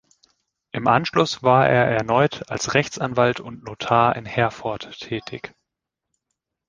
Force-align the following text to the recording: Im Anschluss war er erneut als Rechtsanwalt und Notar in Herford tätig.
Im 0.71 0.87
Anschluss 0.87 1.43
war 1.43 1.69
er 1.69 1.85
erneut 1.85 2.49
als 2.49 2.73
Rechtsanwalt 2.73 3.39
und 3.39 3.63
Notar 3.63 4.15
in 4.15 4.25
Herford 4.25 4.97
tätig. 4.99 5.53